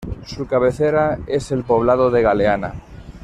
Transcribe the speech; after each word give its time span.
Su 0.25 0.47
cabecera 0.47 1.19
es 1.27 1.51
el 1.51 1.63
poblado 1.63 2.09
de 2.09 2.23
Galeana. 2.23 2.73